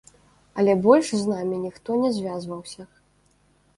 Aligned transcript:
Але 0.61 0.73
больш 0.85 1.11
з 1.19 1.21
намі 1.33 1.55
ніхто 1.67 1.99
не 2.05 2.11
звязваўся. 2.19 2.81